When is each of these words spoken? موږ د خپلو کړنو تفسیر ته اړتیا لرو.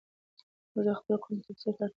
موږ 0.73 0.83
د 0.87 0.89
خپلو 0.99 1.15
کړنو 1.23 1.45
تفسیر 1.47 1.71
ته 1.75 1.79
اړتیا 1.79 1.79
لرو. 1.79 1.89